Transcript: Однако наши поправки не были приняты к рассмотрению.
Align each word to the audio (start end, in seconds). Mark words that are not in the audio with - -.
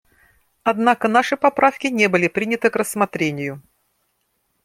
Однако 0.63 1.07
наши 1.07 1.37
поправки 1.37 1.85
не 1.85 2.07
были 2.09 2.27
приняты 2.27 2.71
к 2.71 2.75
рассмотрению. 2.75 3.61